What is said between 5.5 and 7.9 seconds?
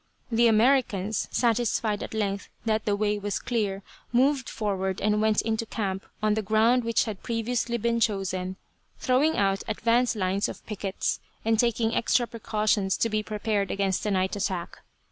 camp on the ground which had previously